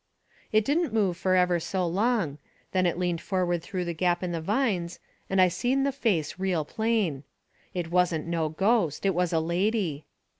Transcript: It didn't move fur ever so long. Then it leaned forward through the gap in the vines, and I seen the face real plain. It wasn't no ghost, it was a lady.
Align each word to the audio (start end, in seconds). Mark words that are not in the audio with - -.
It 0.51 0.65
didn't 0.65 0.95
move 0.95 1.15
fur 1.15 1.35
ever 1.35 1.59
so 1.59 1.85
long. 1.85 2.39
Then 2.71 2.87
it 2.87 2.97
leaned 2.97 3.21
forward 3.21 3.61
through 3.61 3.85
the 3.85 3.93
gap 3.93 4.23
in 4.23 4.31
the 4.31 4.41
vines, 4.41 4.97
and 5.29 5.39
I 5.39 5.47
seen 5.47 5.83
the 5.83 5.91
face 5.91 6.39
real 6.39 6.65
plain. 6.65 7.23
It 7.75 7.91
wasn't 7.91 8.25
no 8.25 8.49
ghost, 8.49 9.05
it 9.05 9.13
was 9.13 9.31
a 9.31 9.39
lady. 9.39 10.05